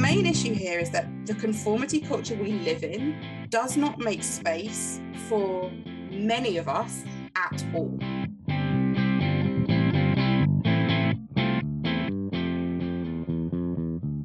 [0.00, 4.98] main issue here is that the conformity culture we live in does not make space
[5.28, 5.70] for
[6.10, 7.04] many of us
[7.36, 7.98] at all.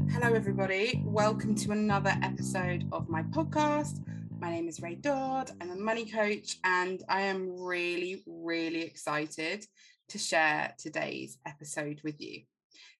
[0.09, 1.03] Hello, everybody.
[1.03, 4.01] Welcome to another episode of my podcast.
[4.39, 5.51] My name is Ray Dodd.
[5.59, 9.65] I'm a money coach, and I am really, really excited
[10.07, 12.43] to share today's episode with you.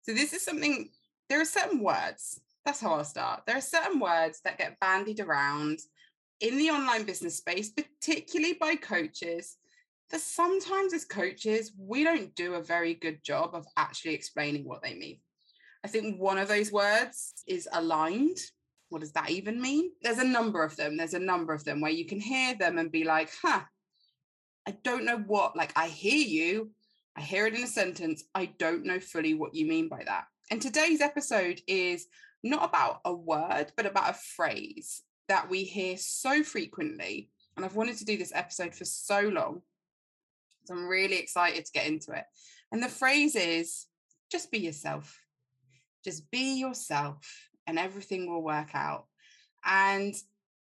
[0.02, 0.90] So, this is something,
[1.30, 3.44] there are certain words, that's how I'll start.
[3.46, 5.80] There are certain words that get bandied around
[6.42, 9.58] in the online business space, particularly by coaches,
[10.12, 14.82] that sometimes as coaches, we don't do a very good job of actually explaining what
[14.84, 15.20] they mean.
[15.84, 18.38] I think one of those words is aligned.
[18.90, 19.92] What does that even mean?
[20.02, 20.98] There's a number of them.
[20.98, 23.62] There's a number of them where you can hear them and be like, huh,
[24.68, 26.72] I don't know what, like, I hear you,
[27.16, 28.24] I hear it in a sentence.
[28.34, 30.26] I don't know fully what you mean by that.
[30.52, 32.08] And today's episode is
[32.46, 37.32] not about a word, but about a phrase that we hear so frequently.
[37.56, 39.62] And I've wanted to do this episode for so long.
[40.66, 42.24] So I'm really excited to get into it.
[42.72, 43.88] And the phrase is
[44.32, 45.20] just be yourself.
[46.04, 47.26] Just be yourself
[47.66, 49.06] and everything will work out.
[49.66, 50.14] And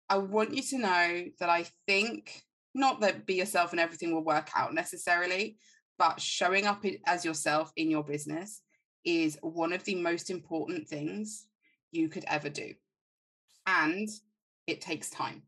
[0.10, 2.44] I want you to know that I think
[2.76, 5.58] not that be yourself and everything will work out necessarily,
[5.98, 8.62] but showing up as yourself in your business
[9.06, 11.46] is one of the most important things
[11.92, 12.74] you could ever do.
[13.66, 14.10] And
[14.68, 15.44] it takes time.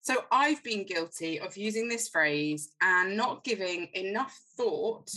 [0.00, 5.10] So I've been guilty of using this phrase and not giving enough thought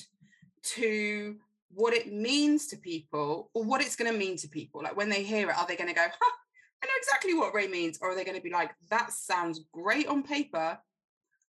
[0.64, 1.38] to
[1.74, 4.82] what it means to people or what it's going to mean to people.
[4.84, 6.36] Like when they hear it, are they going to go, huh,
[6.84, 8.00] I know exactly what Ray means?
[8.02, 10.78] Or are they going to be like, that sounds great on paper.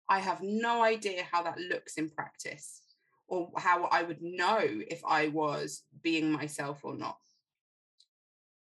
[0.07, 2.81] I have no idea how that looks in practice
[3.27, 7.17] or how I would know if I was being myself or not.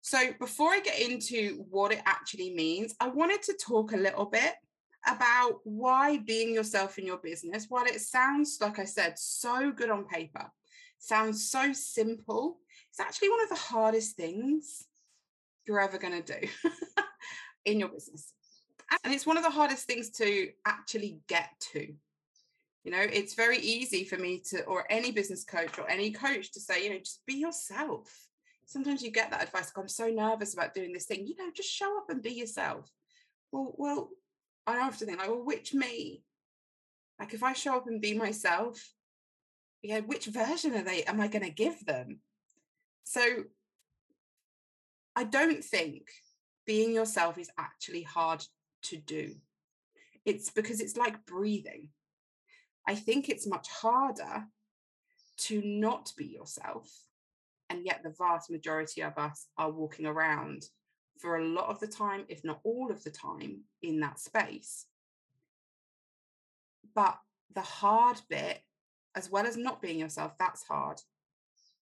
[0.08, 4.24] So, before I get into what it actually means, I wanted to talk a little
[4.24, 4.54] bit
[5.06, 9.90] about why being yourself in your business, while it sounds, like I said, so good
[9.90, 10.50] on paper,
[10.98, 12.60] sounds so simple,
[12.90, 14.86] it's actually one of the hardest things
[15.66, 16.48] you're ever going to do
[17.66, 18.32] in your business.
[19.04, 21.86] And it's one of the hardest things to actually get to.
[22.86, 26.54] You know, it's very easy for me to, or any business coach or any coach
[26.54, 28.27] to say, you know, just be yourself.
[28.68, 31.26] Sometimes you get that advice, like, I'm so nervous about doing this thing.
[31.26, 32.88] You know, just show up and be yourself.
[33.52, 34.10] Well, well,
[34.68, 36.22] I to think like, well, which me?
[37.20, 38.94] Like, if I show up and be myself,
[39.82, 41.04] yeah, which version are they?
[41.04, 42.20] Am I going to give them?
[43.06, 43.22] So,
[45.16, 46.10] I don't think
[46.68, 48.44] being yourself is actually hard
[48.84, 49.34] to do.
[50.26, 51.90] It's because it's like breathing
[52.88, 54.46] I think it's much harder
[55.40, 56.90] to not be yourself.
[57.70, 60.64] And yet, the vast majority of us are walking around
[61.20, 64.86] for a lot of the time, if not all of the time, in that space.
[66.96, 67.18] But
[67.54, 68.62] the hard bit,
[69.16, 71.02] as well as not being yourself, that's hard.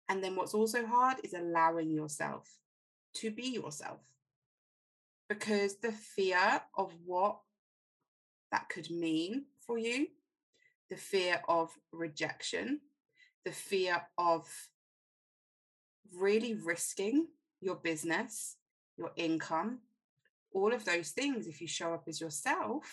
[0.10, 2.50] And then what's also hard is allowing yourself
[3.16, 4.00] to be yourself.
[5.30, 7.40] Because the fear of what
[8.52, 10.08] that could mean for you
[10.90, 12.80] the fear of rejection,
[13.46, 14.48] the fear of
[16.20, 17.28] really risking
[17.62, 18.58] your business,
[18.98, 19.80] your income,
[20.54, 22.86] all of those things if you show up as yourself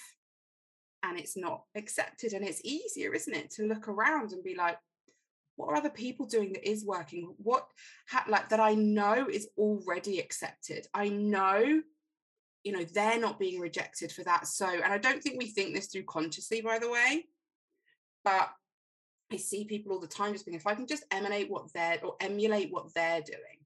[1.03, 2.32] and it's not accepted.
[2.32, 4.78] And it's easier, isn't it, to look around and be like,
[5.56, 7.34] what are other people doing that is working?
[7.38, 7.66] What,
[8.28, 10.86] like, that I know is already accepted?
[10.94, 11.82] I know
[12.62, 15.75] you know they're not being rejected for that so and i don't think we think
[15.75, 17.25] this through consciously by the way
[18.25, 18.50] but
[19.32, 21.98] I see people all the time just being, if I can just emanate what they're
[22.04, 23.60] or emulate what they're doing,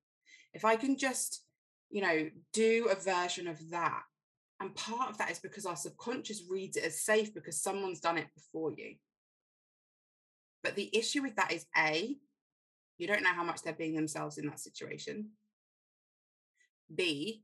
[0.52, 1.42] if I can just,
[1.90, 4.02] you know, do a version of that.
[4.60, 8.18] And part of that is because our subconscious reads it as safe because someone's done
[8.18, 8.94] it before you.
[10.62, 12.16] But the issue with that is A,
[12.98, 15.30] you don't know how much they're being themselves in that situation.
[16.94, 17.42] B,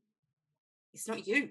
[0.95, 1.51] it's not you.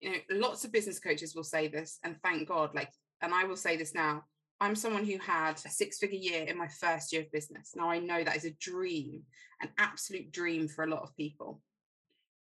[0.00, 2.92] You know, lots of business coaches will say this, and thank God, like
[3.22, 4.24] and I will say this now,
[4.60, 7.74] I'm someone who had a six figure year in my first year of business.
[7.76, 9.22] Now I know that is a dream,
[9.60, 11.60] an absolute dream for a lot of people.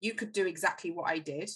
[0.00, 1.50] You could do exactly what I did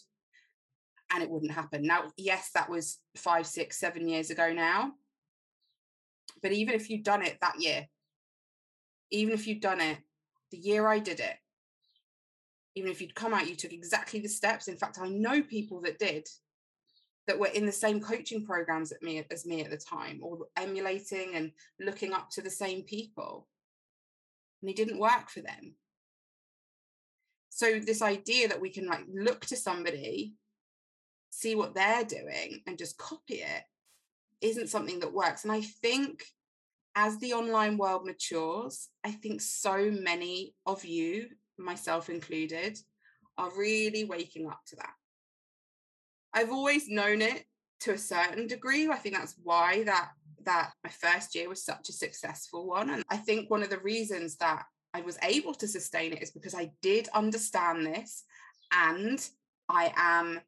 [1.13, 1.83] and it wouldn't happen.
[1.83, 4.93] Now, yes, that was five, six, seven years ago now.
[6.43, 7.87] But even if you'd done it that year,
[9.11, 9.99] even if you'd done it
[10.51, 11.37] the year I did it,
[12.75, 14.69] even if you'd come out, you took exactly the steps.
[14.69, 16.29] In fact, I know people that did
[17.27, 20.47] that were in the same coaching programs at me as me at the time or
[20.57, 23.49] emulating and looking up to the same people
[24.63, 25.75] and it didn't work for them
[27.51, 30.35] So this idea that we can like look to somebody,
[31.31, 33.63] see what they're doing and just copy it
[34.43, 35.45] isn't something that works.
[35.45, 36.25] And I think
[36.95, 41.29] as the online world matures, I think so many of you,
[41.59, 42.79] myself included,
[43.39, 44.93] are really waking up to that.
[46.37, 47.45] I've always known it
[47.81, 48.89] to a certain degree.
[48.89, 50.11] I think that's why that
[50.45, 52.91] that my first year was such a successful one.
[52.91, 56.31] And I think one of the reasons that I was able to sustain it is
[56.31, 58.23] because I did understand this
[58.71, 59.27] and
[59.69, 60.41] I am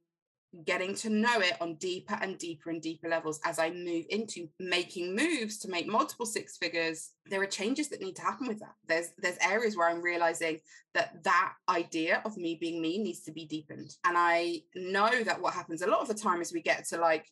[0.64, 4.48] getting to know it on deeper and deeper and deeper levels as I move into
[4.58, 7.10] making moves to make multiple six figures.
[7.26, 8.74] There are changes that need to happen with that.
[8.86, 10.60] There's there's areas where I'm realizing
[10.94, 13.94] that that idea of me being me needs to be deepened.
[14.04, 16.98] And I know that what happens a lot of the time is we get to
[16.98, 17.26] like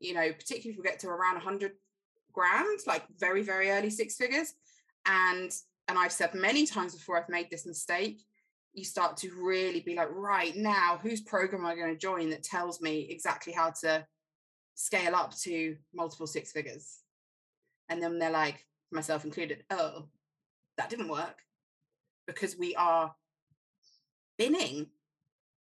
[0.00, 1.72] you know particularly if we get to around 100
[2.32, 4.54] grand like very very early six figures.
[5.06, 5.52] And
[5.88, 8.24] and I've said many times before I've made this mistake
[8.76, 12.28] you start to really be like, right now, whose program am I going to join
[12.30, 14.06] that tells me exactly how to
[14.74, 16.98] scale up to multiple six figures?
[17.88, 20.08] And then they're like, myself included, oh,
[20.76, 21.38] that didn't work
[22.26, 23.14] because we are
[24.36, 24.88] binning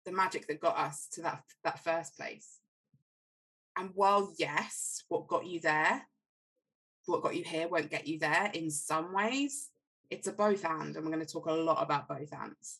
[0.05, 2.59] the magic that got us to that, that first place.
[3.77, 6.01] And while, yes, what got you there,
[7.05, 9.69] what got you here won't get you there in some ways,
[10.09, 10.95] it's a both and.
[10.95, 12.79] And we're going to talk a lot about both ands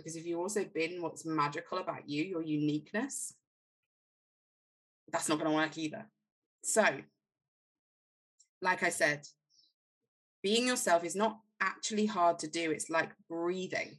[0.00, 3.34] because if you also bin what's magical about you, your uniqueness,
[5.12, 6.06] that's not going to work either.
[6.62, 6.84] So,
[8.62, 9.26] like I said,
[10.42, 12.70] being yourself is not actually hard to do.
[12.70, 13.98] It's like breathing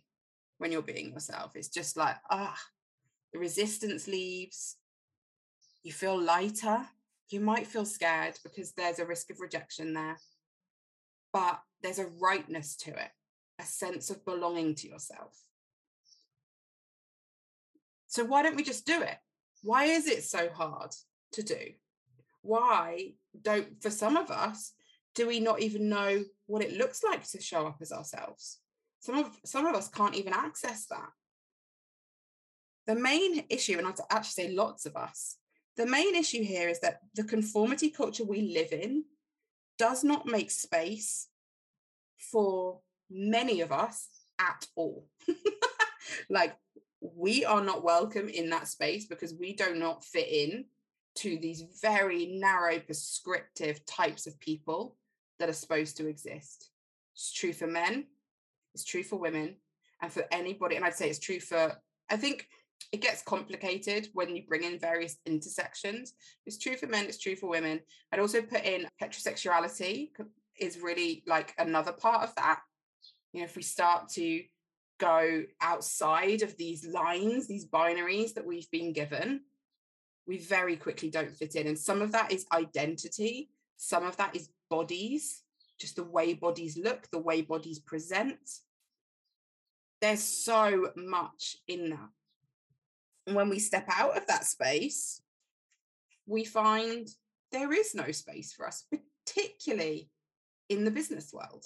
[0.57, 1.51] when you're being yourself.
[1.55, 2.57] It's just like, ah,
[3.33, 4.77] the resistance leaves.
[5.83, 6.87] You feel lighter.
[7.29, 10.17] You might feel scared because there's a risk of rejection there.
[11.31, 13.11] But there's a rightness to it,
[13.59, 15.37] a sense of belonging to yourself.
[18.11, 19.15] So why don't we just do it?
[19.63, 20.91] Why is it so hard
[21.31, 21.71] to do?
[22.41, 24.73] Why don't, for some of us,
[25.15, 28.59] do we not even know what it looks like to show up as ourselves?
[28.99, 31.09] Some of some of us can't even access that.
[32.85, 35.37] The main issue, and I'd actually say lots of us,
[35.77, 39.05] the main issue here is that the conformity culture we live in
[39.79, 41.29] does not make space
[42.17, 45.07] for many of us at all.
[46.29, 46.57] like
[47.01, 50.65] we are not welcome in that space because we do not fit in
[51.15, 54.95] to these very narrow prescriptive types of people
[55.39, 56.69] that are supposed to exist.
[57.13, 58.05] It's true for men
[58.73, 59.55] it's true for women
[60.01, 61.73] and for anybody and i'd say it's true for
[62.09, 62.47] i think
[62.91, 66.13] it gets complicated when you bring in various intersections.
[66.47, 67.79] It's true for men it's true for women.
[68.11, 70.09] I'd also put in heterosexuality
[70.59, 72.59] is really like another part of that.
[73.31, 74.41] You know if we start to
[75.01, 79.41] go outside of these lines, these binaries that we've been given,
[80.27, 81.67] we very quickly don't fit in.
[81.67, 85.41] And some of that is identity, some of that is bodies,
[85.79, 88.59] just the way bodies look, the way bodies present.
[90.01, 92.09] There's so much in that.
[93.25, 95.21] And when we step out of that space,
[96.27, 97.07] we find
[97.51, 98.85] there is no space for us,
[99.25, 100.09] particularly
[100.69, 101.65] in the business world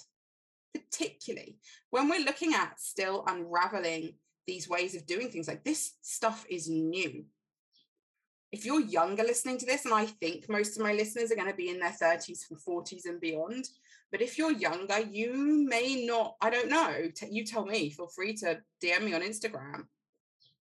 [0.78, 1.58] particularly
[1.90, 4.14] when we're looking at still unraveling
[4.46, 7.24] these ways of doing things like this stuff is new.
[8.52, 11.50] If you're younger listening to this and i think most of my listeners are going
[11.50, 13.68] to be in their 30s and 40s and beyond
[14.12, 18.06] but if you're younger you may not i don't know t- you tell me feel
[18.06, 19.86] free to dm me on instagram.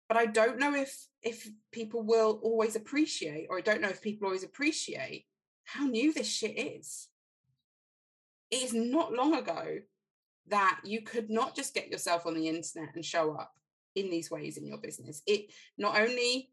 [0.09, 4.03] But i don't know if if people will always appreciate or i don't know if
[4.03, 5.27] people always appreciate
[5.65, 7.07] how new this shit is
[8.51, 9.79] it is not long ago
[10.49, 13.53] that you could not just get yourself on the internet and show up
[13.95, 15.23] in these ways in your business.
[15.27, 16.51] It not only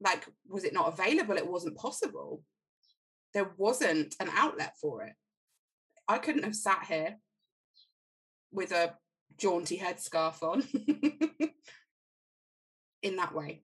[0.00, 2.42] like was it not available, it wasn't possible.
[3.34, 5.14] There wasn't an outlet for it.
[6.08, 7.16] I couldn't have sat here
[8.50, 8.94] with a
[9.36, 10.62] jaunty headscarf on
[13.02, 13.62] in that way.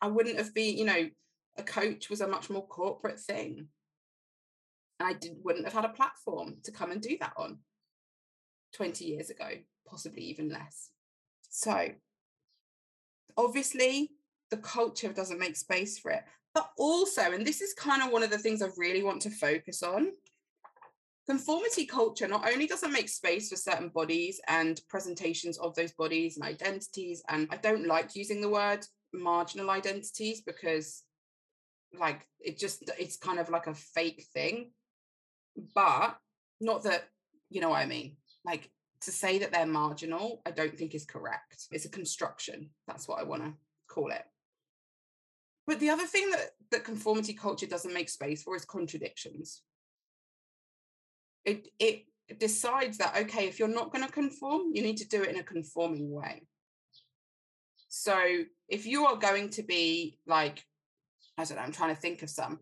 [0.00, 1.08] I wouldn't have been, you know,
[1.56, 3.68] a coach was a much more corporate thing.
[5.02, 7.58] And I did, wouldn't have had a platform to come and do that on.
[8.74, 9.48] 20 years ago,
[9.86, 10.90] possibly even less.
[11.50, 11.88] So,
[13.36, 14.12] obviously,
[14.50, 16.22] the culture doesn't make space for it.
[16.54, 19.30] But also, and this is kind of one of the things I really want to
[19.30, 20.12] focus on
[21.26, 26.36] conformity culture not only doesn't make space for certain bodies and presentations of those bodies
[26.36, 31.02] and identities, and I don't like using the word marginal identities because
[31.98, 34.70] like it just it's kind of like a fake thing
[35.74, 36.16] but
[36.60, 37.08] not that
[37.50, 38.70] you know what i mean like
[39.02, 41.66] to say that they're marginal, I don't think is correct.
[41.70, 42.70] It's a construction.
[42.86, 43.52] That's what I want to
[43.88, 44.24] call it.
[45.66, 49.62] But the other thing that, that conformity culture doesn't make space for is contradictions.
[51.44, 52.04] It, it
[52.38, 55.38] decides that, okay, if you're not going to conform, you need to do it in
[55.38, 56.46] a conforming way.
[57.88, 58.16] So
[58.68, 60.64] if you are going to be like,
[61.36, 62.60] I don't know, I'm trying to think of some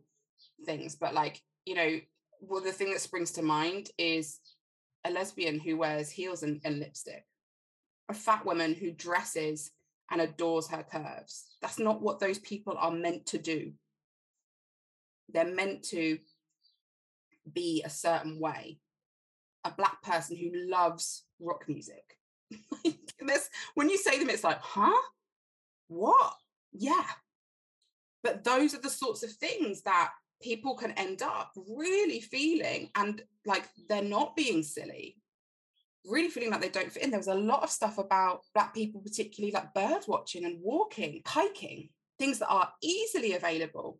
[0.64, 2.00] things, but like, you know,
[2.40, 4.38] well, the thing that springs to mind is
[5.04, 7.24] a lesbian who wears heels and, and lipstick,
[8.08, 9.70] a fat woman who dresses
[10.10, 11.46] and adores her curves.
[11.62, 13.72] That's not what those people are meant to do.
[15.32, 16.18] They're meant to
[17.52, 18.78] be a certain way.
[19.64, 22.16] A black person who loves rock music.
[23.20, 25.00] this, when you say them, it's like, huh?
[25.88, 26.34] What?
[26.72, 27.04] Yeah.
[28.22, 30.10] But those are the sorts of things that
[30.42, 35.16] people can end up really feeling and like they're not being silly
[36.06, 37.10] really feeling like they don't fit in.
[37.10, 41.22] There was a lot of stuff about Black people, particularly like bird watching and walking,
[41.26, 43.98] hiking, things that are easily available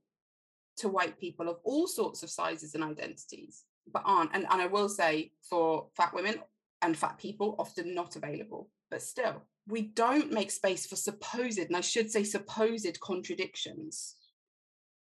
[0.79, 4.35] to white people of all sorts of sizes and identities, but aren't.
[4.35, 6.37] And, and I will say for fat women
[6.83, 9.43] and fat people, often not available, but still.
[9.69, 14.17] We don't make space for supposed, and I should say supposed contradictions.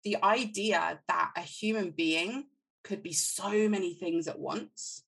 [0.03, 2.45] The idea that a human being
[2.83, 5.03] could be so many things at once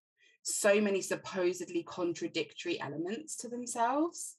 [0.45, 4.35] so many supposedly contradictory elements to themselves.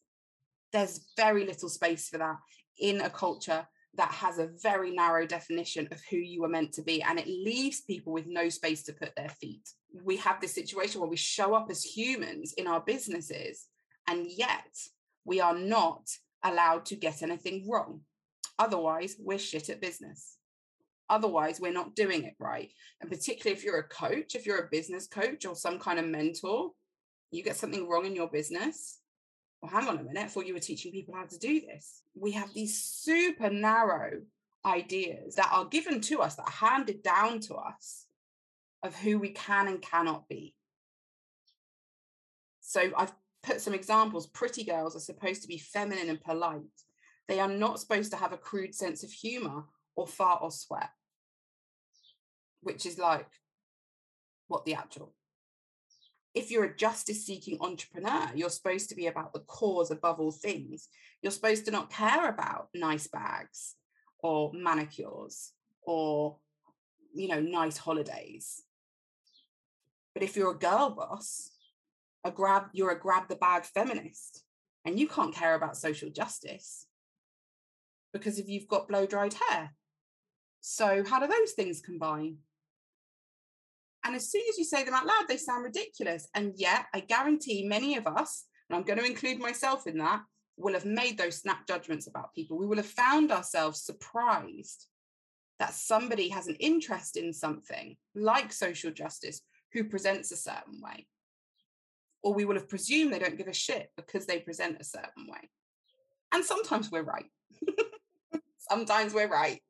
[0.73, 2.37] There's very little space for that
[2.79, 6.83] in a culture that has a very narrow definition of who you are meant to
[6.83, 9.69] be, and it leaves people with no space to put their feet.
[10.05, 13.67] We have this situation where we show up as humans in our businesses,
[14.07, 14.77] and yet
[15.25, 16.09] we are not
[16.45, 18.03] allowed to get anything wrong.
[18.59, 20.36] Otherwise, we're shit at business.
[21.09, 22.71] Otherwise, we're not doing it right.
[23.01, 26.07] And particularly if you're a coach, if you're a business coach or some kind of
[26.07, 26.71] mentor,
[27.31, 28.99] you get something wrong in your business.
[29.61, 32.03] Well, hang on a minute, I thought you were teaching people how to do this.
[32.15, 34.23] We have these super narrow
[34.65, 38.07] ideas that are given to us, that are handed down to us
[38.83, 40.55] of who we can and cannot be.
[42.61, 44.27] So I've put some examples.
[44.27, 46.63] Pretty girls are supposed to be feminine and polite.
[47.29, 50.91] They are not supposed to have a crude sense of humor or fart or sweat,
[52.61, 53.29] which is like
[54.49, 55.15] what the actual.
[56.35, 60.33] If you're a justice seeking entrepreneur, you're supposed to be about the cause above all
[60.33, 60.89] things.
[61.23, 63.75] You're supposed to not care about nice bags
[64.23, 66.37] or manicures or,
[67.15, 68.63] you know, nice holidays.
[70.13, 71.51] But if you're a girl boss,
[72.23, 74.43] a grab, you're a grab the bag feminist
[74.85, 76.87] and you can't care about social justice
[78.13, 79.73] because if you've got blow dried hair
[80.61, 82.39] so, how do those things combine?
[84.05, 86.29] And as soon as you say them out loud, they sound ridiculous.
[86.35, 90.23] And yet, I guarantee many of us, and I'm going to include myself in that,
[90.57, 92.57] will have made those snap judgments about people.
[92.57, 94.87] We will have found ourselves surprised
[95.59, 99.41] that somebody has an interest in something like social justice
[99.73, 101.07] who presents a certain way.
[102.23, 105.27] Or we will have presumed they don't give a shit because they present a certain
[105.29, 105.51] way.
[106.33, 107.31] And sometimes we're right.
[108.59, 109.61] sometimes we're right.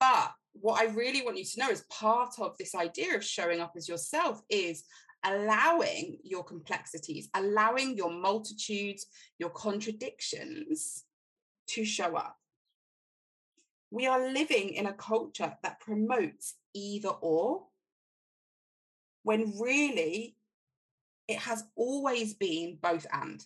[0.00, 3.60] But what I really want you to know is part of this idea of showing
[3.60, 4.84] up as yourself is
[5.24, 9.06] allowing your complexities, allowing your multitudes,
[9.38, 11.04] your contradictions
[11.68, 12.36] to show up.
[13.90, 17.66] We are living in a culture that promotes either or,
[19.22, 20.36] when really
[21.26, 23.44] it has always been both and.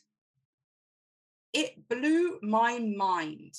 [1.52, 3.54] It blew my mind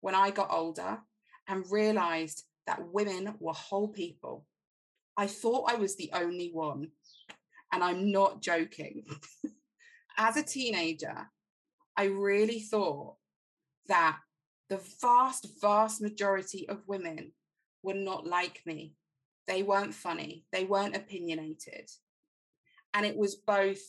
[0.00, 1.00] when I got older
[1.48, 4.46] and realized that women were whole people.
[5.16, 6.88] I thought I was the only one.
[7.72, 9.04] And I'm not joking.
[10.16, 11.28] As a teenager,
[11.96, 13.16] I really thought
[13.88, 14.18] that
[14.68, 17.32] the vast, vast majority of women
[17.82, 18.94] were not like me.
[19.46, 21.90] They weren't funny, they weren't opinionated.
[22.94, 23.82] And it was both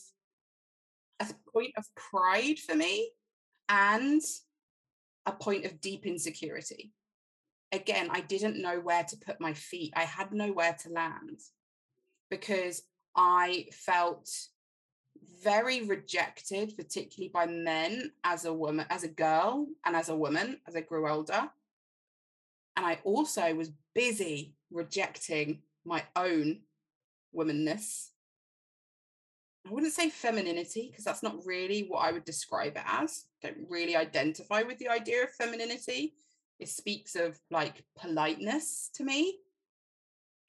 [1.20, 3.10] a point of pride for me
[3.68, 4.20] and
[5.24, 6.92] a point of deep insecurity
[7.76, 9.92] again, I didn't know where to put my feet.
[9.96, 11.40] I had nowhere to land
[12.30, 12.82] because
[13.14, 14.28] I felt
[15.42, 20.58] very rejected, particularly by men as a woman, as a girl, and as a woman
[20.66, 21.50] as I grew older.
[22.76, 26.60] And I also was busy rejecting my own
[27.34, 28.08] womanness.
[29.66, 33.24] I wouldn't say femininity because that's not really what I would describe it as.
[33.42, 36.14] I don't really identify with the idea of femininity
[36.58, 39.38] it speaks of like politeness to me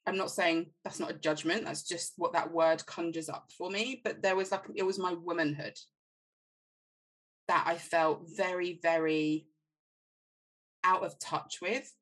[0.08, 3.70] I'm not saying that's not a judgment, that's just what that word conjures up for
[3.70, 4.00] me.
[4.02, 5.78] But there was like, it was my womanhood
[7.46, 9.46] that I felt very, very
[10.82, 11.92] out of touch with.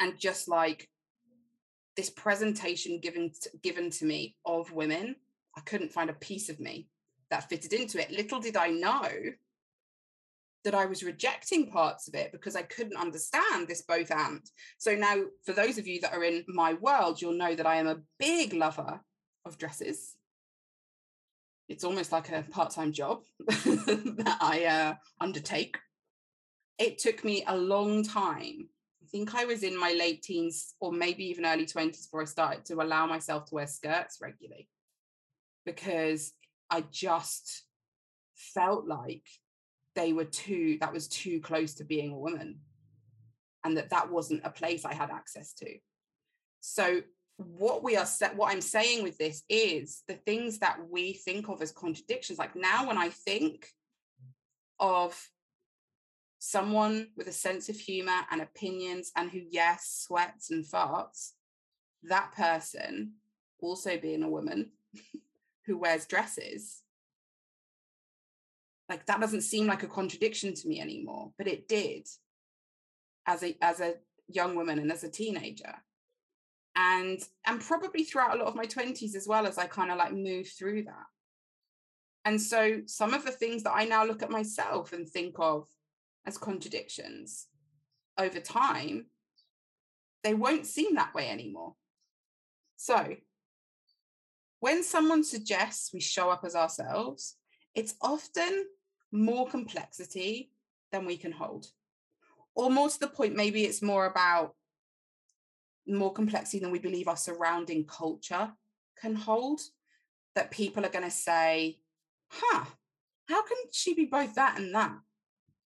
[0.00, 0.88] And just like
[1.96, 5.16] this presentation given to, given to me of women,
[5.56, 6.88] I couldn't find a piece of me
[7.30, 8.10] that fitted into it.
[8.10, 9.08] Little did I know
[10.64, 14.42] that I was rejecting parts of it because I couldn't understand this both and.
[14.78, 17.76] So now, for those of you that are in my world, you'll know that I
[17.76, 19.00] am a big lover
[19.44, 20.16] of dresses.
[21.68, 25.78] It's almost like a part time job that I uh, undertake.
[26.78, 28.68] It took me a long time.
[29.02, 32.26] I think I was in my late teens or maybe even early 20s before I
[32.26, 34.68] started to allow myself to wear skirts regularly
[35.64, 36.32] because
[36.70, 37.64] I just
[38.34, 39.26] felt like
[39.94, 42.60] they were too that was too close to being a woman
[43.64, 45.66] and that that wasn't a place i had access to.
[46.60, 47.02] So
[47.36, 51.62] what we are what i'm saying with this is the things that we think of
[51.62, 53.66] as contradictions like now when i think
[54.78, 55.18] of
[56.38, 61.30] someone with a sense of humor and opinions and who yes sweats and farts
[62.02, 63.12] that person
[63.60, 64.70] also being a woman
[65.66, 66.82] who wears dresses
[68.90, 72.06] like that doesn't seem like a contradiction to me anymore but it did
[73.26, 73.94] as a as a
[74.28, 75.74] young woman and as a teenager.
[76.76, 79.98] And and probably throughout a lot of my 20s as well as i kind of
[79.98, 81.06] like move through that.
[82.24, 85.66] And so some of the things that i now look at myself and think of
[86.26, 87.46] as contradictions
[88.18, 89.06] over time
[90.22, 91.74] they won't seem that way anymore.
[92.76, 93.16] So
[94.60, 97.36] when someone suggests we show up as ourselves
[97.74, 98.66] it's often
[99.12, 100.50] more complexity
[100.92, 101.66] than we can hold.
[102.54, 104.54] Or more to the point, maybe it's more about
[105.86, 108.52] more complexity than we believe our surrounding culture
[109.00, 109.60] can hold.
[110.36, 111.80] That people are going to say,
[112.28, 112.64] huh,
[113.28, 114.96] how can she be both that and that?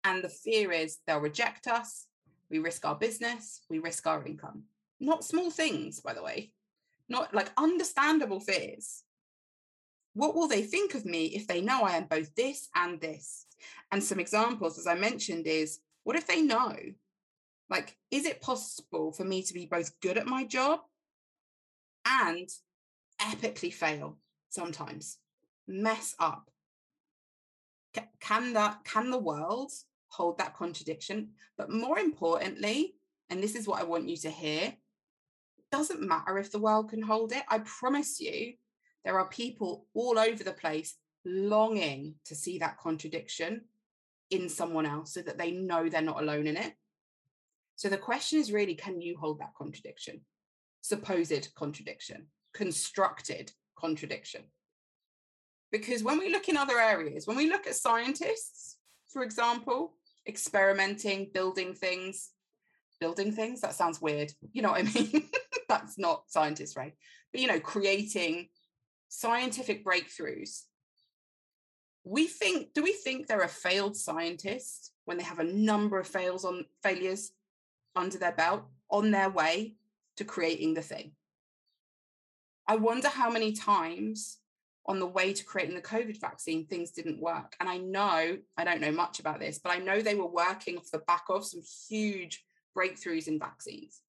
[0.04, 2.08] And the fear is they'll reject us,
[2.50, 4.64] we risk our business, we risk our income.
[5.00, 6.54] Not small things, by the way,
[7.10, 9.04] not like understandable fears.
[10.14, 13.46] What will they think of me if they know I am both this and this?
[13.92, 16.76] And some examples, as I mentioned, is what if they know?
[17.70, 20.82] Like, is it possible for me to be both good at my job
[22.06, 22.48] and
[23.20, 24.18] epically fail
[24.50, 25.18] sometimes,
[25.68, 26.50] mess up?
[28.20, 29.72] Can that can the world
[30.10, 31.30] hold that contradiction?
[31.58, 32.96] But more importantly,
[33.30, 34.74] and this is what I want you to hear,
[35.72, 37.44] doesn't matter if the world can hold it.
[37.50, 38.54] I promise you,
[39.04, 43.62] there are people all over the place longing to see that contradiction
[44.30, 46.74] in someone else so that they know they're not alone in it.
[47.76, 50.22] So the question is really can you hold that contradiction?
[50.82, 54.44] Supposed contradiction, constructed contradiction.
[55.72, 58.78] Because when we look in other areas, when we look at scientists,
[59.12, 59.96] for example,
[60.28, 62.30] experimenting, building things,
[63.00, 64.32] building things, that sounds weird.
[64.52, 65.30] You know what I mean?
[65.68, 66.94] That's not scientists, right?
[67.32, 68.50] But, you know, creating
[69.14, 70.64] scientific breakthroughs.
[72.04, 76.08] We think do we think they're a failed scientist when they have a number of
[76.08, 77.32] fails on failures
[77.96, 79.76] under their belt on their way
[80.18, 81.12] to creating the thing?
[82.68, 84.40] I wonder how many times
[84.88, 87.56] on the way to creating the covid vaccine things didn't work.
[87.60, 90.78] And i know i don't know much about this but i know they were working
[90.78, 92.44] off the back of some huge
[92.76, 94.02] breakthroughs in vaccines.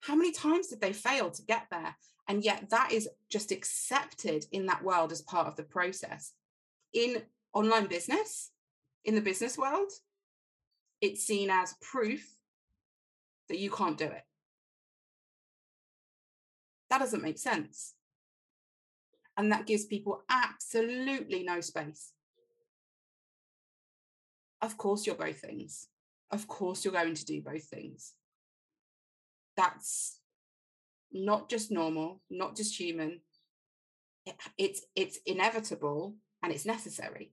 [0.00, 1.96] How many times did they fail to get there
[2.28, 6.34] and yet that is just accepted in that world as part of the process.
[6.92, 7.22] In
[7.54, 8.50] online business,
[9.04, 9.90] in the business world,
[11.00, 12.36] it's seen as proof
[13.48, 14.24] that you can't do it.
[16.90, 17.94] That doesn't make sense.
[19.36, 22.12] And that gives people absolutely no space.
[24.60, 25.88] Of course, you're both things.
[26.30, 28.14] Of course, you're going to do both things.
[29.56, 30.18] That's
[31.12, 33.20] not just normal, not just human.
[34.26, 37.32] It, it's it's inevitable and it's necessary.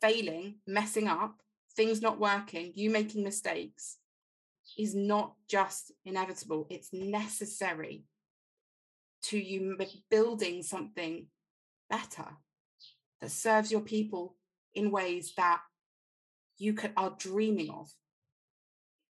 [0.00, 1.40] Failing, messing up,
[1.74, 3.98] things not working, you making mistakes
[4.78, 8.04] is not just inevitable, it's necessary
[9.22, 9.76] to you
[10.10, 11.26] building something
[11.88, 12.26] better
[13.20, 14.36] that serves your people
[14.74, 15.60] in ways that
[16.56, 17.90] you could, are dreaming of.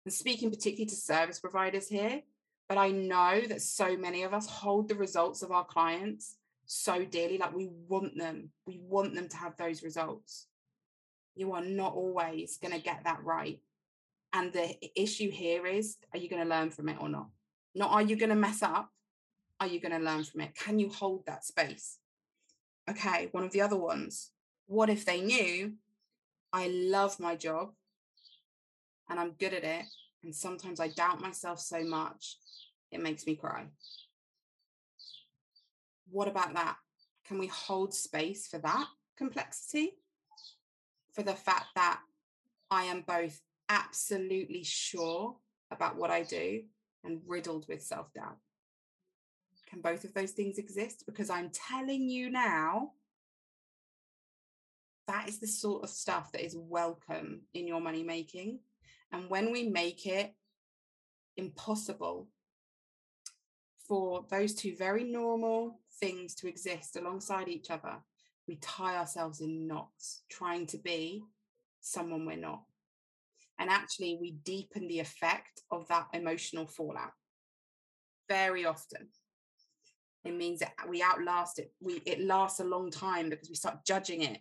[0.04, 2.22] And speaking particularly to service providers here,
[2.68, 7.04] but I know that so many of us hold the results of our clients so
[7.04, 7.38] dearly.
[7.38, 10.46] Like we want them, we want them to have those results.
[11.34, 13.60] You are not always going to get that right.
[14.32, 17.28] And the issue here is are you going to learn from it or not?
[17.74, 18.90] Not are you going to mess up?
[19.60, 20.54] Are you going to learn from it?
[20.54, 21.98] Can you hold that space?
[22.88, 24.30] Okay, one of the other ones.
[24.66, 25.74] What if they knew
[26.52, 27.72] I love my job
[29.08, 29.84] and I'm good at it?
[30.24, 32.36] And sometimes I doubt myself so much,
[32.90, 33.66] it makes me cry.
[36.10, 36.76] What about that?
[37.26, 39.92] Can we hold space for that complexity?
[41.12, 42.00] For the fact that
[42.70, 45.36] I am both absolutely sure
[45.70, 46.62] about what I do
[47.04, 48.36] and riddled with self doubt.
[49.68, 51.04] Can both of those things exist?
[51.06, 52.92] Because I'm telling you now,
[55.06, 58.60] that is the sort of stuff that is welcome in your money making.
[59.12, 60.34] And when we make it
[61.36, 62.28] impossible
[63.86, 67.96] for those two very normal things to exist alongside each other,
[68.46, 71.22] we tie ourselves in knots trying to be
[71.80, 72.62] someone we're not.
[73.58, 77.12] And actually, we deepen the effect of that emotional fallout
[78.28, 79.08] very often.
[80.24, 81.72] It means that we outlast it.
[81.80, 84.38] We it lasts a long time because we start judging it.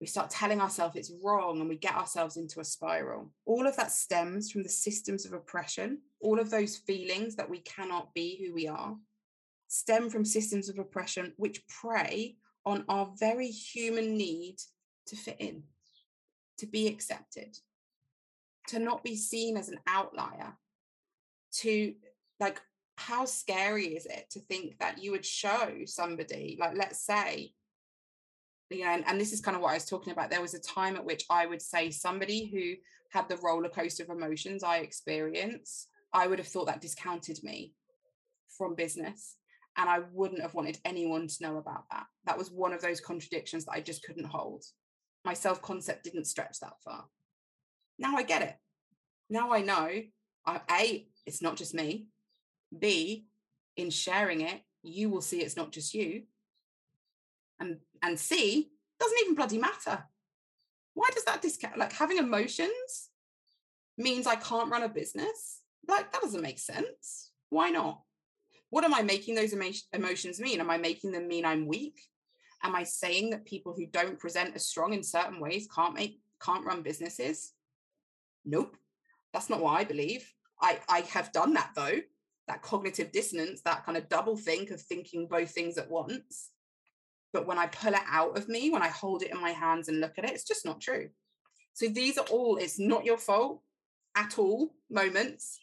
[0.00, 3.32] We start telling ourselves it's wrong and we get ourselves into a spiral.
[3.46, 5.98] All of that stems from the systems of oppression.
[6.20, 8.96] All of those feelings that we cannot be who we are
[9.68, 14.56] stem from systems of oppression which prey on our very human need
[15.06, 15.62] to fit in,
[16.58, 17.56] to be accepted,
[18.68, 20.56] to not be seen as an outlier,
[21.52, 21.94] to
[22.40, 22.60] like,
[22.96, 27.52] how scary is it to think that you would show somebody, like, let's say,
[28.70, 30.30] know, and, and this is kind of what I was talking about.
[30.30, 32.74] There was a time at which I would say somebody who
[33.10, 37.74] had the roller coaster of emotions I experience, I would have thought that discounted me
[38.56, 39.36] from business.
[39.78, 42.06] And I wouldn't have wanted anyone to know about that.
[42.24, 44.64] That was one of those contradictions that I just couldn't hold.
[45.24, 47.04] My self concept didn't stretch that far.
[47.98, 48.56] Now I get it.
[49.28, 49.90] Now I know,
[50.46, 52.06] I, A, it's not just me.
[52.76, 53.26] B,
[53.76, 56.22] in sharing it, you will see it's not just you.
[57.60, 60.04] And, and C, doesn't even bloody matter.
[60.94, 61.78] Why does that discount?
[61.78, 63.10] Like having emotions
[63.98, 65.60] means I can't run a business?
[65.86, 67.32] Like that doesn't make sense.
[67.50, 68.02] Why not?
[68.70, 69.54] What am I making those
[69.92, 70.60] emotions mean?
[70.60, 72.00] Am I making them mean I'm weak?
[72.62, 76.20] Am I saying that people who don't present as strong in certain ways can't make
[76.42, 77.52] can't run businesses?
[78.44, 78.76] Nope.
[79.32, 80.32] That's not what I believe.
[80.60, 82.00] I, I have done that though,
[82.48, 86.50] that cognitive dissonance, that kind of double think of thinking both things at once.
[87.36, 89.88] But when I pull it out of me, when I hold it in my hands
[89.88, 91.10] and look at it, it's just not true.
[91.74, 93.60] So these are all, it's not your fault
[94.16, 95.60] at all moments.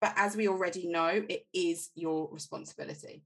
[0.00, 3.22] But as we already know, it is your responsibility.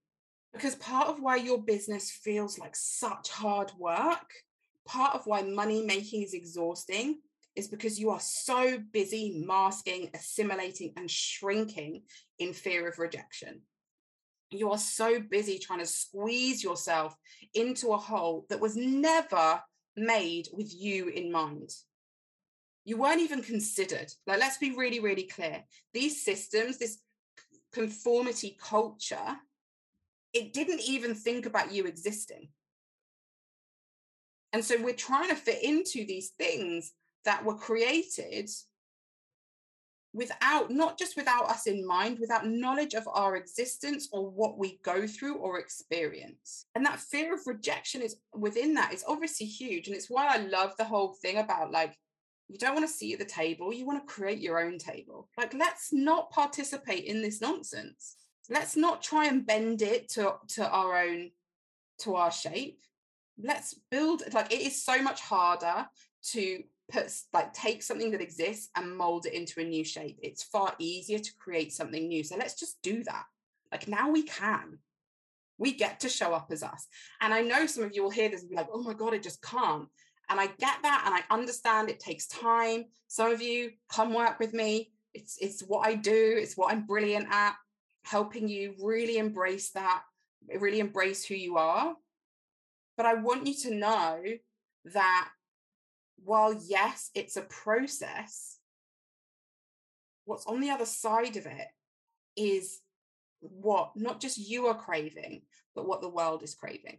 [0.52, 4.30] Because part of why your business feels like such hard work,
[4.84, 7.20] part of why money making is exhausting,
[7.56, 12.02] is because you are so busy masking, assimilating, and shrinking
[12.38, 13.62] in fear of rejection.
[14.52, 17.16] You are so busy trying to squeeze yourself
[17.54, 19.62] into a hole that was never
[19.96, 21.70] made with you in mind.
[22.84, 24.12] You weren't even considered.
[24.26, 25.64] Like, let's be really, really clear.
[25.94, 26.98] These systems, this
[27.72, 29.38] conformity culture,
[30.34, 32.48] it didn't even think about you existing.
[34.52, 36.92] And so we're trying to fit into these things
[37.24, 38.50] that were created
[40.14, 44.78] without not just without us in mind without knowledge of our existence or what we
[44.82, 46.66] go through or experience.
[46.74, 49.86] And that fear of rejection is within that is obviously huge.
[49.86, 51.96] And it's why i love the whole thing about like
[52.48, 55.28] you don't want to sit at the table you want to create your own table.
[55.38, 58.16] Like let's not participate in this nonsense.
[58.50, 61.30] Let's not try and bend it to to our own
[62.00, 62.80] to our shape.
[63.42, 65.86] Let's build like it is so much harder
[66.32, 70.18] to put like take something that exists and mold it into a new shape.
[70.22, 73.24] It's far easier to create something new so let's just do that.
[73.70, 74.78] Like now we can.
[75.58, 76.86] We get to show up as us.
[77.20, 79.14] And i know some of you will hear this and be like oh my god
[79.14, 79.88] i just can't.
[80.28, 82.84] And i get that and i understand it takes time.
[83.08, 84.92] Some of you come work with me.
[85.14, 86.36] It's it's what i do.
[86.38, 87.54] It's what i'm brilliant at.
[88.04, 90.02] Helping you really embrace that
[90.58, 91.94] really embrace who you are.
[92.96, 94.22] But i want you to know
[94.92, 95.30] that
[96.16, 98.58] while yes, it's a process,
[100.24, 101.68] what's on the other side of it
[102.36, 102.80] is
[103.40, 105.42] what not just you are craving,
[105.74, 106.98] but what the world is craving.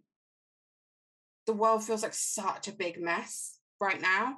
[1.46, 4.38] The world feels like such a big mess right now.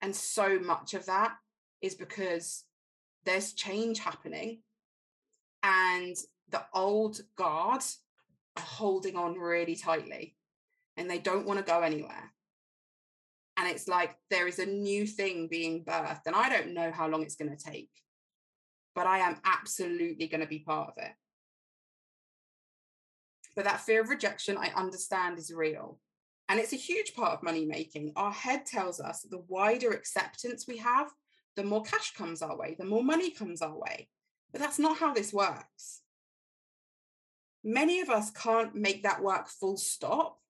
[0.00, 1.34] And so much of that
[1.80, 2.64] is because
[3.24, 4.60] there's change happening
[5.62, 6.16] and
[6.48, 7.82] the old guard
[8.56, 10.36] are holding on really tightly
[10.96, 12.32] and they don't want to go anywhere
[13.62, 17.06] And it's like there is a new thing being birthed, and I don't know how
[17.06, 17.90] long it's going to take,
[18.92, 21.12] but I am absolutely going to be part of it.
[23.54, 26.00] But that fear of rejection, I understand, is real.
[26.48, 28.14] And it's a huge part of money making.
[28.16, 31.12] Our head tells us that the wider acceptance we have,
[31.54, 34.08] the more cash comes our way, the more money comes our way.
[34.50, 36.00] But that's not how this works.
[37.62, 40.40] Many of us can't make that work full stop.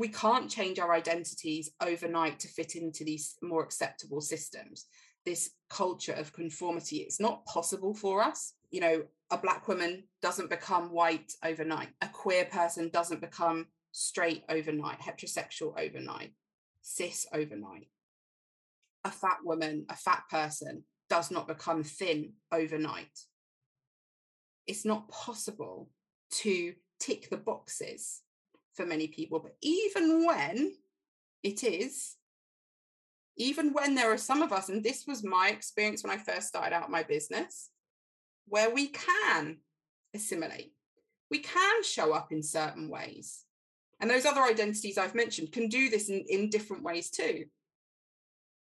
[0.00, 4.86] We can't change our identities overnight to fit into these more acceptable systems.
[5.26, 8.54] This culture of conformity, it's not possible for us.
[8.70, 11.90] You know, a black woman doesn't become white overnight.
[12.00, 16.32] A queer person doesn't become straight overnight, heterosexual overnight,
[16.80, 17.88] cis overnight.
[19.04, 23.26] A fat woman, a fat person does not become thin overnight.
[24.66, 25.90] It's not possible
[26.36, 28.22] to tick the boxes
[28.74, 29.40] for many people.
[29.40, 30.72] But even when
[31.42, 32.16] it is,
[33.36, 36.48] even when there are some of us, and this was my experience when I first
[36.48, 37.70] started out my business,
[38.46, 39.58] where we can
[40.14, 40.72] assimilate,
[41.30, 43.44] we can show up in certain ways.
[44.00, 47.44] And those other identities I've mentioned can do this in, in different ways too.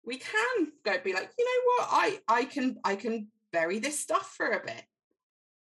[0.06, 4.00] We can go be like, you know what, I I can I can bury this
[4.00, 4.84] stuff for a bit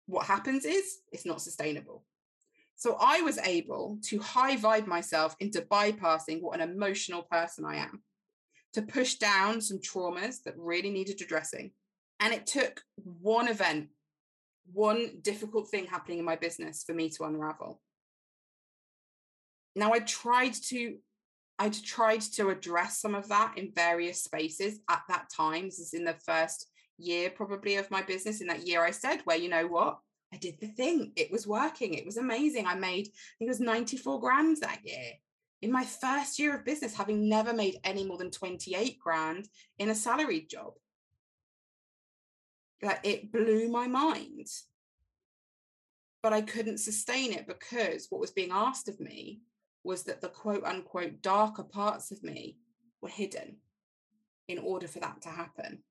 [0.07, 2.05] what happens is it's not sustainable.
[2.77, 7.77] So I was able to high vibe myself into bypassing what an emotional person I
[7.77, 8.03] am,
[8.75, 11.71] to push down some traumas that really needed addressing.
[12.21, 13.89] And it took one event,
[14.73, 17.81] one difficult thing happening in my business for me to unravel.
[19.77, 20.97] Now I tried to
[21.57, 25.67] I'd tried to address some of that in various spaces at that time.
[25.67, 26.67] This is in the first
[26.99, 29.99] year probably of my business in that year I said, where you know what?
[30.35, 31.13] I did the thing.
[31.15, 31.95] It was working.
[31.95, 32.67] It was amazing.
[32.67, 35.13] I made, I think it was 94 grand that year.
[35.63, 39.91] In my first year of business, having never made any more than 28 grand in
[39.91, 40.73] a salaried job.
[42.83, 44.49] Like it blew my mind.
[46.21, 49.41] But I couldn't sustain it because what was being asked of me
[49.85, 52.59] was that the quote unquote darker parts of me
[53.01, 53.59] were hidden
[54.49, 55.85] in order for that to happen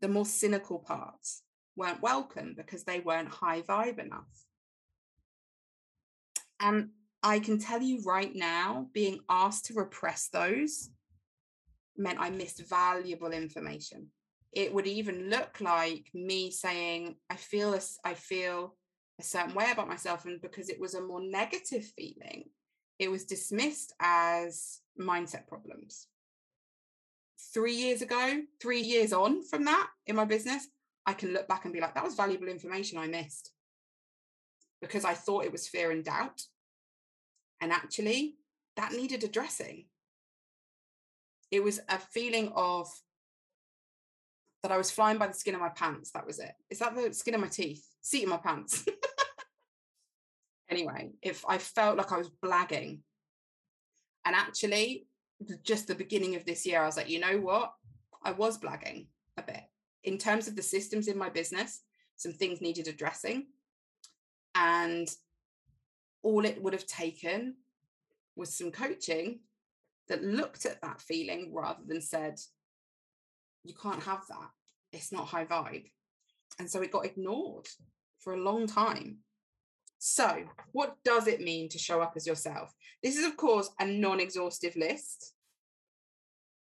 [0.00, 1.42] the more cynical parts
[1.80, 4.28] weren't welcome because they weren't high vibe enough.
[6.60, 6.90] And
[7.22, 10.90] I can tell you right now, being asked to repress those
[11.96, 14.08] meant I missed valuable information.
[14.52, 18.76] It would even look like me saying, I feel this, I feel
[19.18, 20.26] a certain way about myself.
[20.26, 22.44] And because it was a more negative feeling,
[22.98, 26.08] it was dismissed as mindset problems
[27.54, 30.68] three years ago, three years on from that in my business,
[31.06, 33.52] I can look back and be like, that was valuable information I missed
[34.80, 36.42] because I thought it was fear and doubt.
[37.60, 38.36] And actually,
[38.76, 39.86] that needed addressing.
[41.50, 42.88] It was a feeling of
[44.62, 46.10] that I was flying by the skin of my pants.
[46.12, 46.52] That was it.
[46.70, 47.84] Is that the skin of my teeth?
[48.00, 48.86] Seat of my pants.
[50.70, 53.00] anyway, if I felt like I was blagging,
[54.24, 55.06] and actually,
[55.62, 57.72] just the beginning of this year, I was like, you know what?
[58.22, 59.62] I was blagging a bit.
[60.04, 61.80] In terms of the systems in my business,
[62.16, 63.46] some things needed addressing.
[64.54, 65.08] And
[66.22, 67.56] all it would have taken
[68.36, 69.40] was some coaching
[70.08, 72.38] that looked at that feeling rather than said,
[73.64, 74.50] you can't have that.
[74.92, 75.90] It's not high vibe.
[76.58, 77.66] And so it got ignored
[78.18, 79.18] for a long time.
[79.98, 82.72] So, what does it mean to show up as yourself?
[83.02, 85.34] This is, of course, a non exhaustive list.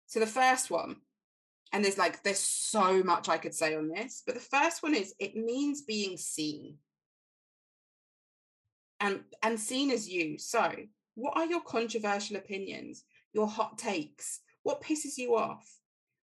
[0.06, 0.96] So, the first one,
[1.72, 4.94] and there's like, there's so much I could say on this, but the first one
[4.94, 6.76] is it means being seen
[9.00, 10.38] and, and seen as you.
[10.38, 10.72] So,
[11.14, 14.40] what are your controversial opinions, your hot takes?
[14.62, 15.66] What pisses you off?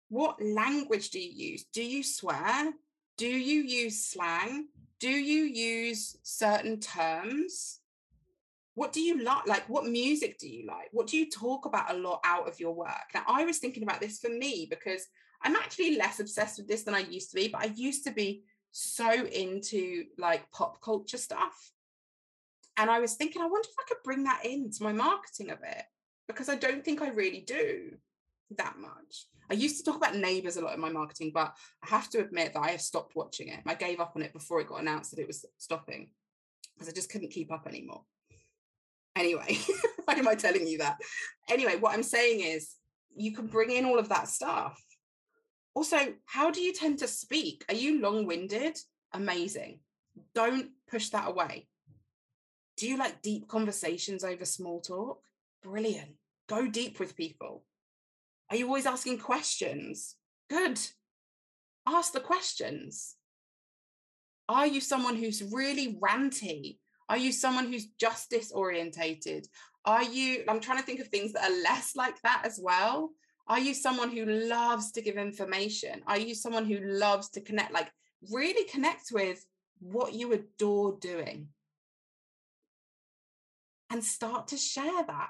[0.09, 1.65] What language do you use?
[1.73, 2.71] Do you swear?
[3.17, 4.67] Do you use slang?
[5.01, 7.79] do you use certain terms
[8.75, 11.93] what do you like like what music do you like what do you talk about
[11.93, 15.07] a lot out of your work now i was thinking about this for me because
[15.43, 18.11] i'm actually less obsessed with this than i used to be but i used to
[18.11, 21.71] be so into like pop culture stuff
[22.77, 25.55] and i was thinking i wonder if i could bring that into my marketing a
[25.55, 25.83] bit
[26.27, 27.91] because i don't think i really do
[28.57, 31.87] that much I used to talk about neighbours a lot in my marketing, but I
[31.87, 33.59] have to admit that I have stopped watching it.
[33.65, 36.09] I gave up on it before it got announced that it was stopping
[36.73, 38.03] because I just couldn't keep up anymore.
[39.13, 39.59] Anyway,
[40.05, 40.99] why am I telling you that?
[41.49, 42.75] Anyway, what I'm saying is
[43.13, 44.81] you can bring in all of that stuff.
[45.73, 47.63] Also, how do you tend to speak?
[47.69, 48.77] Are you long winded?
[49.13, 49.79] Amazing.
[50.35, 51.67] Don't push that away.
[52.77, 55.21] Do you like deep conversations over small talk?
[55.63, 56.11] Brilliant.
[56.49, 57.63] Go deep with people
[58.49, 60.15] Are you always asking questions?
[60.49, 60.79] Good.
[61.87, 63.15] Ask the questions.
[64.49, 66.79] Are you someone who's really ranty?
[67.07, 69.47] Are you someone who's justice orientated?
[69.85, 73.11] Are you, I'm trying to think of things that are less like that as well.
[73.47, 76.01] Are you someone who loves to give information?
[76.07, 77.91] Are you someone who loves to connect, like
[78.31, 79.45] really connect with
[79.79, 81.49] what you adore doing?
[83.89, 85.29] And start to share that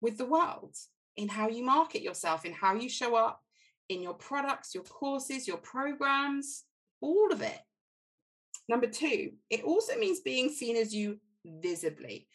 [0.00, 0.74] with the world
[1.16, 3.42] in how you market yourself, in how you show up,
[3.88, 6.64] in your products, your courses, your programs,
[7.00, 7.58] all of it.
[8.68, 12.26] Number two, it also means being seen as you visibly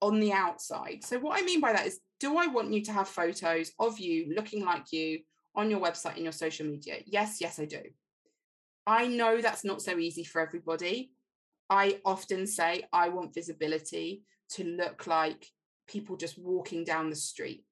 [0.00, 1.04] on the outside.
[1.04, 3.98] So, what I mean by that is, do I want you to have photos of
[3.98, 5.20] you looking like you
[5.54, 6.96] on your website and your social media?
[7.06, 7.82] Yes, yes, I do.
[8.86, 11.12] I know that's not so easy for everybody.
[11.68, 15.46] I often say I want visibility to look like
[15.88, 17.64] people just walking down the street.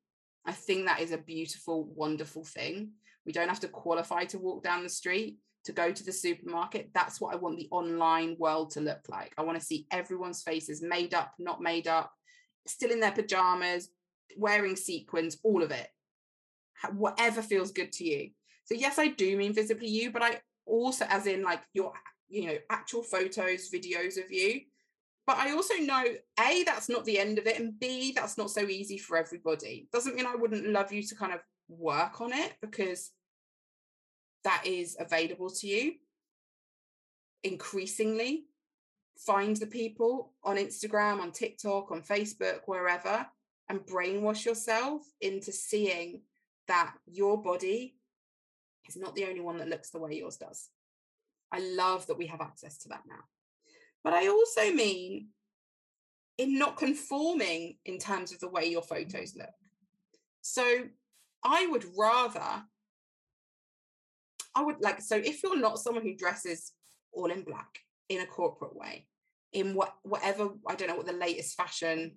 [0.45, 2.93] I think that is a beautiful, wonderful thing.
[3.25, 6.91] We don't have to qualify to walk down the street to go to the supermarket.
[6.93, 9.33] That's what I want the online world to look like.
[9.39, 12.13] I want to see everyone's faces made up, not made up,
[12.67, 13.89] still in their pajamas,
[14.37, 15.89] wearing sequins, all of it.
[16.93, 18.31] Whatever feels good to you.
[18.65, 21.93] So, yes, I do mean visibly you, but I also, as in like your,
[22.29, 24.63] you know, actual photos, videos of you.
[25.27, 26.05] But I also know
[26.41, 29.89] A, that's not the end of it, and B, that's not so easy for everybody.
[29.93, 33.11] Doesn't mean I wouldn't love you to kind of work on it because
[34.45, 35.95] that is available to you
[37.43, 38.47] increasingly
[39.17, 43.27] find the people on Instagram, on TikTok, on Facebook, wherever,
[43.69, 46.23] and brainwash yourself into seeing
[46.69, 47.97] that your body
[48.89, 50.69] is not the only one that looks the way yours does.
[51.53, 53.25] I love that we have access to that now.
[54.03, 55.29] But I also mean
[56.37, 59.55] in not conforming in terms of the way your photos look.
[60.43, 60.83] So
[61.43, 62.65] I would rather
[64.57, 66.73] I would like so if you're not someone who dresses
[67.13, 69.07] all in black in a corporate way,
[69.53, 72.17] in what whatever I don't know what the latest fashion,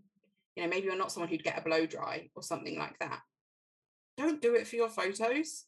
[0.58, 3.20] you know, maybe you're not someone who'd get a blow dry or something like that.
[4.17, 5.65] Don't do it for your photos.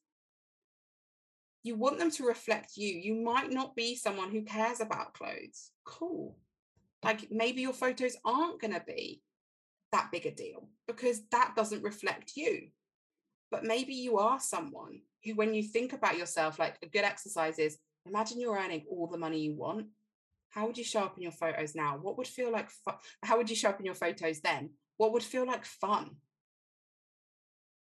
[1.61, 2.87] You want them to reflect you.
[2.87, 5.69] You might not be someone who cares about clothes.
[5.85, 6.35] Cool.
[7.03, 9.21] Like maybe your photos aren't going to be
[9.91, 12.69] that big a deal because that doesn't reflect you.
[13.51, 17.59] But maybe you are someone who, when you think about yourself, like a good exercise
[17.59, 19.85] is imagine you're earning all the money you want.
[20.49, 20.83] How would you
[21.17, 21.97] in your photos now?
[22.01, 22.95] What would feel like fun?
[23.23, 24.71] How would you in your photos then?
[24.97, 26.15] What would feel like fun?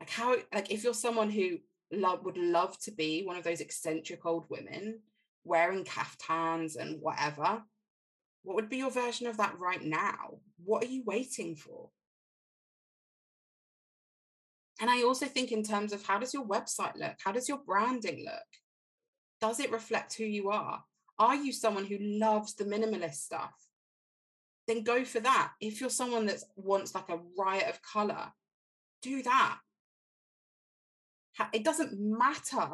[0.01, 1.59] Like how, like if you're someone who
[1.93, 5.01] love would love to be one of those eccentric old women
[5.45, 7.63] wearing caftans and whatever,
[8.43, 10.39] what would be your version of that right now?
[10.65, 11.91] What are you waiting for?
[14.81, 17.17] And I also think in terms of how does your website look?
[17.23, 18.43] How does your branding look?
[19.41, 20.83] Does it reflect who you are?
[21.21, 23.55] Are you someone who loves the minimalist stuff?
[24.67, 25.53] Then go for that.
[25.61, 28.33] If you're someone that wants like a riot of color,
[29.03, 29.59] do that.
[31.53, 32.71] It doesn't matter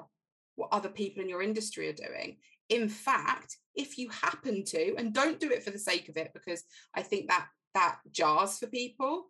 [0.54, 2.38] what other people in your industry are doing.
[2.70, 6.30] In fact, if you happen to, and don't do it for the sake of it,
[6.32, 9.26] because I think that that jars for people.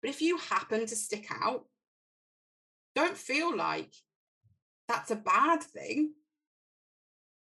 [0.00, 1.66] But if you happen to stick out
[2.94, 3.94] don't feel like
[4.88, 6.12] that's a bad thing.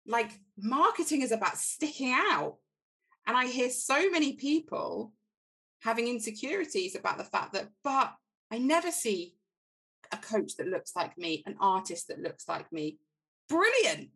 [0.06, 2.58] Like marketing is about sticking out.
[3.26, 5.13] And I hear so many people
[5.82, 8.13] having insecurities about the fact that, but
[8.52, 9.36] I never see
[10.12, 12.98] a coach that looks like me, an artist that looks like me.
[13.50, 14.10] Brilliant.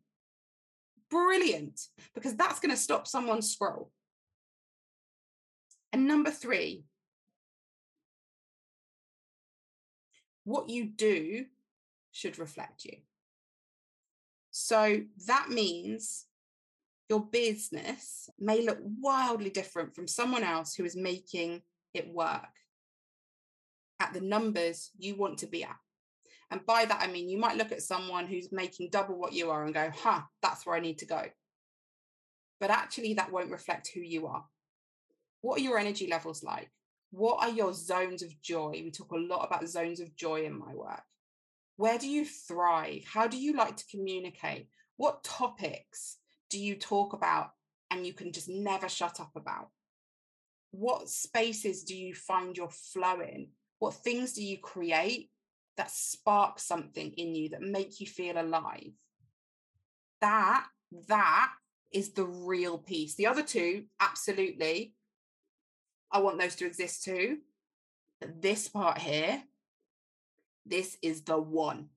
[1.09, 1.79] Brilliant.
[2.13, 3.91] Because that's going to stop someone's scroll.
[5.93, 6.83] And number three,
[10.43, 11.45] what you do
[12.11, 12.97] should reflect you.
[14.59, 16.25] So that means
[17.09, 21.61] your business may look wildly different from someone else who is making
[21.93, 22.41] it work
[23.99, 25.75] at the numbers you want to be at.
[26.51, 29.49] And by that, I mean, you might look at someone who's making double what you
[29.51, 31.23] are and go, huh, that's where I need to go.
[32.59, 34.45] But actually, that won't reflect who you are.
[35.41, 36.71] What are your energy levels like?
[37.11, 38.71] what are your zones of joy?
[38.83, 41.03] We talk a lot about zones of joy in my work.
[41.77, 43.03] Where do you thrive?
[43.05, 44.67] How do you like to communicate?
[44.97, 46.17] What topics
[46.49, 47.51] do you talk about
[47.91, 49.69] and you can just never shut up about?
[50.71, 53.49] What spaces do you find your flow in?
[53.79, 55.29] What things do you create
[55.77, 58.91] that spark something in you that make you feel alive?
[60.21, 60.65] That,
[61.07, 61.51] that
[61.93, 63.15] is the real piece.
[63.15, 64.95] The other two, absolutely,
[66.11, 67.37] I want those to exist too.
[68.19, 69.43] But this part here,
[70.69, 71.89] this is the one.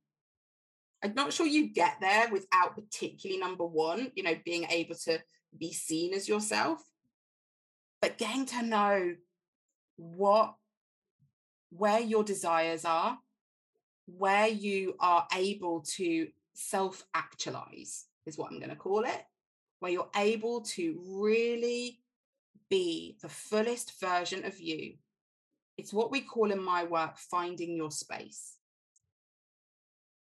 [1.02, 5.18] I'm not sure you get there without particularly number one, you know, being able to
[5.56, 6.82] be seen as yourself,
[8.02, 9.14] but getting to know
[9.96, 10.54] what,
[11.70, 13.18] where your desires are,
[14.06, 19.24] where you are able to self actualize, is what I'm going to call it,
[19.78, 22.00] where you're able to really
[22.68, 24.94] be the fullest version of you.
[25.78, 28.58] It's what we call in my work finding your space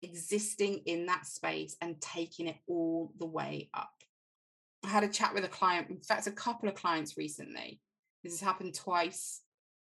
[0.03, 3.90] existing in that space and taking it all the way up.
[4.84, 7.80] I had a chat with a client, in fact, a couple of clients recently.
[8.22, 9.42] This has happened twice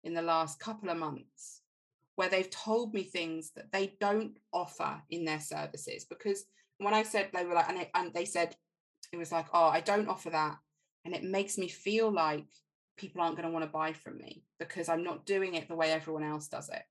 [0.03, 1.61] in the last couple of months,
[2.15, 6.05] where they've told me things that they don't offer in their services.
[6.05, 6.43] Because
[6.79, 8.55] when I said they were like, and they, and they said,
[9.11, 10.57] it was like, oh, I don't offer that.
[11.05, 12.47] And it makes me feel like
[12.97, 15.75] people aren't going to want to buy from me because I'm not doing it the
[15.75, 16.83] way everyone else does it.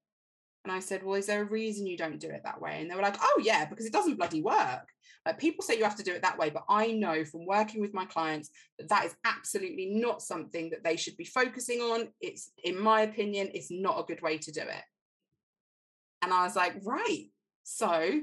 [0.65, 2.81] And I said, Well, is there a reason you don't do it that way?
[2.81, 4.89] And they were like, Oh, yeah, because it doesn't bloody work.
[5.27, 7.81] Like people say you have to do it that way, but I know from working
[7.81, 12.09] with my clients that that is absolutely not something that they should be focusing on.
[12.21, 14.85] It's, in my opinion, it's not a good way to do it.
[16.23, 17.27] And I was like, Right.
[17.65, 18.21] So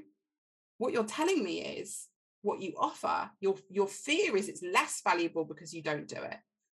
[0.77, 2.07] what you're telling me is
[2.41, 6.37] what you offer, your, your fear is it's less valuable because you don't do it.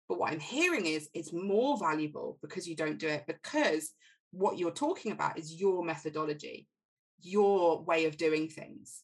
[0.08, 3.92] But what I'm hearing is it's more valuable because you don't do it because
[4.32, 6.68] what you're talking about is your methodology,
[7.22, 9.02] your way of doing things.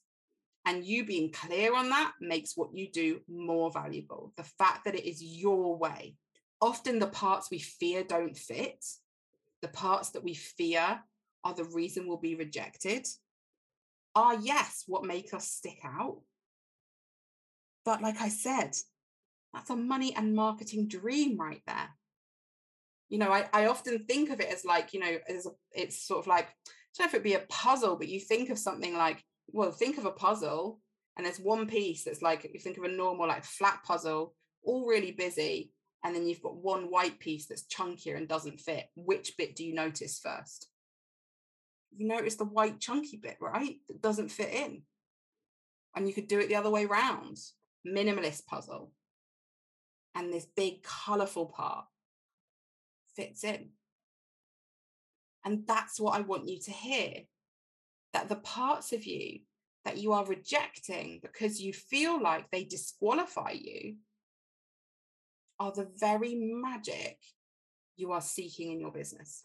[0.66, 4.34] And you being clear on that makes what you do more valuable.
[4.36, 6.16] The fact that it is your way.
[6.60, 8.84] Often the parts we fear don't fit.
[9.62, 11.00] The parts that we fear
[11.44, 13.08] are the reason we'll be rejected.
[14.16, 16.22] Are, yes, what make us stick out.
[17.84, 18.76] But like I said,
[19.54, 21.90] that's a money and marketing dream right there
[23.10, 26.08] you know I, I often think of it as like you know as a, it's
[26.08, 28.58] sort of like I don't know if it'd be a puzzle but you think of
[28.58, 30.80] something like well think of a puzzle
[31.18, 34.34] and there's one piece that's like you think of a normal like flat puzzle
[34.64, 35.72] all really busy
[36.06, 38.86] and then you've got one white piece that's chunkier and doesn't fit.
[38.96, 40.68] Which bit do you notice first?
[41.98, 44.84] You notice the white chunky bit right that doesn't fit in.
[45.96, 47.38] And you could do it the other way round.
[47.88, 48.92] Minimalist puzzle.
[50.14, 51.86] And this big colorful part
[53.16, 53.70] fits in.
[55.44, 57.14] And that's what I want you to hear
[58.14, 59.40] that the parts of you
[59.84, 63.98] that you are rejecting because you feel like they disqualify you
[65.60, 67.20] are the very magic
[67.96, 69.44] you are seeking in your business.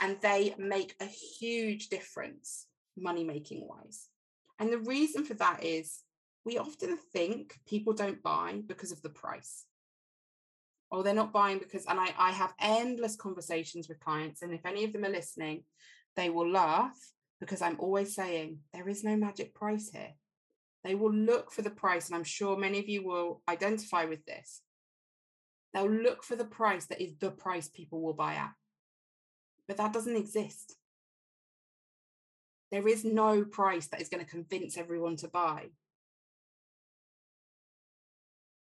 [0.00, 2.66] And they make a huge difference
[2.96, 4.08] money making wise.
[4.58, 6.00] And the reason for that is
[6.44, 9.64] we often think people don't buy because of the price
[10.94, 14.64] or they're not buying because and I, I have endless conversations with clients and if
[14.64, 15.64] any of them are listening
[16.14, 16.96] they will laugh
[17.40, 20.12] because i'm always saying there is no magic price here.
[20.84, 24.24] They will look for the price and i'm sure many of you will identify with
[24.24, 24.62] this.
[25.72, 28.52] They'll look for the price that is the price people will buy at.
[29.66, 30.76] But that doesn't exist.
[32.70, 35.70] There is no price that is going to convince everyone to buy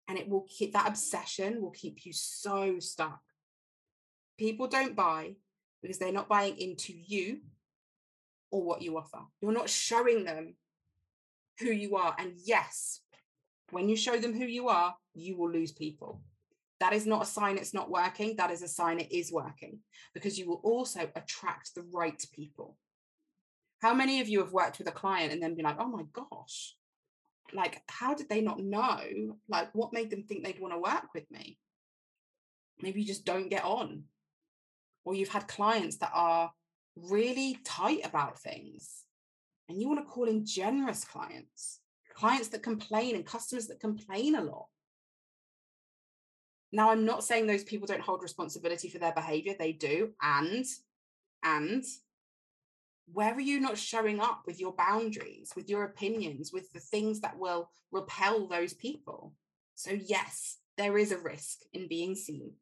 [0.07, 3.21] and it will keep that obsession will keep you so stuck.
[4.37, 5.35] People don't buy
[5.81, 7.39] because they're not buying into you
[8.51, 9.19] or what you offer.
[9.41, 10.55] You're not showing them
[11.59, 12.15] who you are.
[12.17, 13.01] And yes,
[13.71, 16.21] when you show them who you are, you will lose people.
[16.79, 18.35] That is not a sign it's not working.
[18.35, 19.79] That is a sign it is working
[20.13, 22.77] because you will also attract the right people.
[23.81, 26.03] How many of you have worked with a client and then be like, oh my
[26.11, 26.75] gosh,
[27.53, 28.99] like how did they not know
[29.47, 31.57] like what made them think they'd want to work with me?
[32.81, 34.03] Maybe you just don't get on.
[35.05, 36.51] Or you've had clients that are
[36.95, 39.03] really tight about things
[39.69, 41.79] and you want to call in generous clients
[42.15, 44.67] clients that complain and customers that complain a lot.
[46.71, 50.65] Now i'm not saying those people don't hold responsibility for their behavior they do and
[51.43, 51.83] and
[53.11, 57.21] where are you not showing up with your boundaries, with your opinions, with the things
[57.21, 59.33] that will repel those people?
[59.75, 62.53] So, yes, there is a risk in being seen,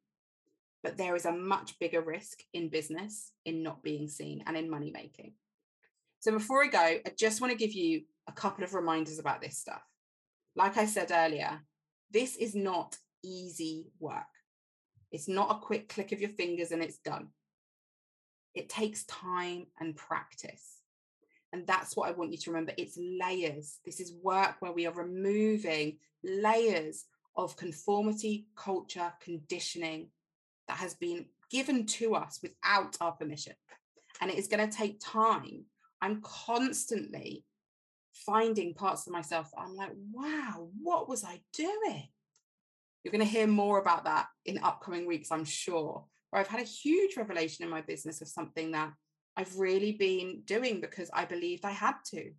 [0.84, 4.70] but there is a much bigger risk in business in not being seen and in
[4.70, 5.34] money making.
[6.20, 9.42] So, before I go, I just want to give you a couple of reminders about
[9.42, 9.82] this stuff.
[10.56, 11.62] Like I said earlier,
[12.12, 14.24] this is not easy work.
[15.12, 17.30] It's not a quick click of your fingers and it's done
[18.56, 20.80] it takes time and practice.
[21.52, 22.74] And that's what I want you to remember.
[22.78, 23.80] It's layers.
[23.86, 30.10] This is work where we are removing layers of conformity, culture, conditioning
[30.68, 33.54] that has been given to us without our permission.
[34.22, 35.66] And it is going to take time
[36.04, 37.46] I'm constantly
[38.12, 42.10] finding parts of myself I'm like, wow, what was I doing?
[43.04, 46.06] You're going to hear more about that in upcoming weeks, I'm sure.
[46.34, 48.92] Where I've had a huge revelation in my business of something that
[49.38, 52.32] I've really been doing because I believed I had to.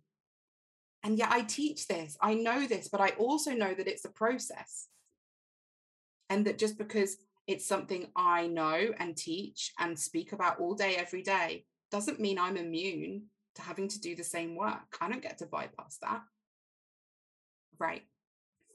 [1.03, 4.09] And yet I teach this, I know this, but I also know that it's a
[4.09, 4.89] process.
[6.29, 7.15] And that just because
[7.47, 12.37] it's something I know and teach and speak about all day, every day, doesn't mean
[12.37, 14.97] I'm immune to having to do the same work.
[14.99, 16.21] I don't get to bypass that.
[17.79, 18.03] Right.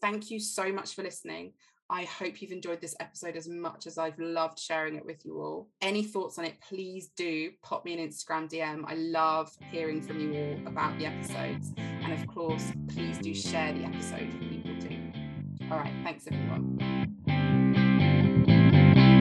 [0.01, 1.53] Thank you so much for listening.
[1.93, 5.41] I hope you've enjoyed this episode as much as I've loved sharing it with you
[5.41, 5.69] all.
[5.83, 8.85] Any thoughts on it, please do pop me an Instagram DM.
[8.87, 11.73] I love hearing from you all about the episodes.
[11.77, 14.99] And of course, please do share the episode with people too.
[15.73, 17.17] All right, thanks everyone.